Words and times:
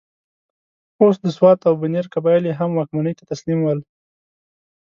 او 0.99 1.07
د 1.23 1.27
سوات 1.37 1.59
او 1.67 1.73
بنیر 1.81 2.05
قبایل 2.13 2.43
یې 2.49 2.53
هم 2.59 2.71
واکمنۍ 2.77 3.13
ته 3.19 3.23
تسلیم 3.31 3.59
ول. 3.63 3.79